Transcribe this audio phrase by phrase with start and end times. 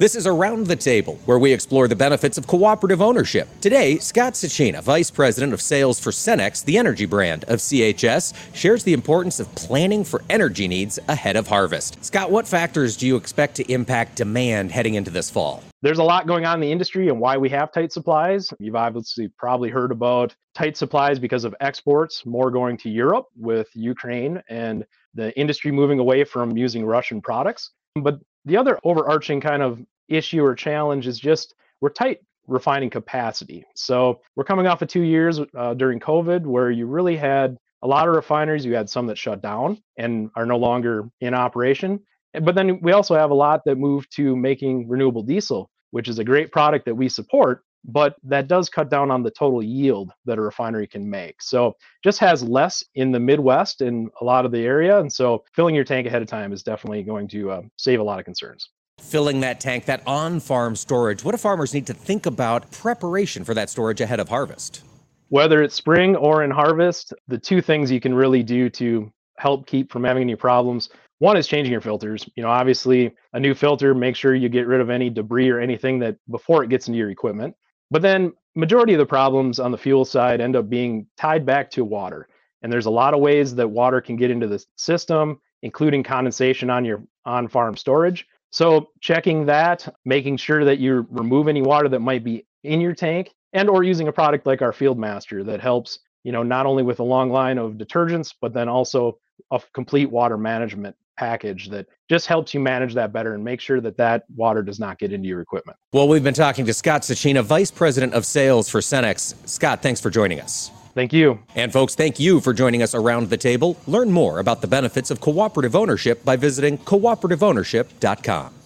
[0.00, 3.46] This is Around the Table, where we explore the benefits of cooperative ownership.
[3.60, 8.82] Today, Scott Svacina, Vice President of Sales for Cenex, the energy brand of CHS, shares
[8.82, 12.04] the importance of planning for energy needs ahead of harvest.
[12.04, 15.62] Scott, what factors do you expect to impact demand heading into this fall?
[15.80, 18.52] There's a lot going on in the industry and why we have tight supplies.
[18.58, 23.68] You've obviously probably heard about tight supplies because of exports, more going to Europe with
[23.74, 24.84] Ukraine and
[25.14, 27.70] the industry moving away from using Russian products.
[27.94, 33.64] But the other overarching kind of issue or challenge is just we're tight refining capacity.
[33.74, 37.86] So we're coming off of two years uh, during COVID where you really had a
[37.86, 38.64] lot of refineries.
[38.64, 42.00] You had some that shut down and are no longer in operation.
[42.42, 46.18] But then we also have a lot that moved to making renewable diesel, which is
[46.18, 50.10] a great product that we support, but that does cut down on the total yield
[50.24, 51.42] that a refinery can make.
[51.42, 54.98] So just has less in the Midwest and a lot of the area.
[54.98, 58.02] And so filling your tank ahead of time is definitely going to uh, save a
[58.02, 58.70] lot of concerns.
[59.00, 63.44] Filling that tank, that on farm storage, what do farmers need to think about preparation
[63.44, 64.82] for that storage ahead of harvest?
[65.28, 69.66] Whether it's spring or in harvest, the two things you can really do to help
[69.66, 72.28] keep from having any problems one is changing your filters.
[72.34, 75.60] You know, obviously, a new filter, make sure you get rid of any debris or
[75.60, 77.54] anything that before it gets into your equipment.
[77.94, 81.70] But then majority of the problems on the fuel side end up being tied back
[81.70, 82.26] to water.
[82.60, 86.70] And there's a lot of ways that water can get into the system, including condensation
[86.70, 88.26] on your on-farm storage.
[88.50, 92.94] So checking that, making sure that you remove any water that might be in your
[92.94, 96.82] tank, and or using a product like our Fieldmaster that helps, you know, not only
[96.82, 99.18] with a long line of detergents, but then also
[99.52, 103.80] a complete water management package that just helps you manage that better and make sure
[103.80, 105.78] that that water does not get into your equipment.
[105.92, 109.34] Well, we've been talking to Scott Svacina, Vice President of Sales for Cenex.
[109.48, 110.70] Scott, thanks for joining us.
[110.94, 111.40] Thank you.
[111.56, 113.76] And folks, thank you for joining us around the table.
[113.86, 118.63] Learn more about the benefits of cooperative ownership by visiting cooperativeownership.com.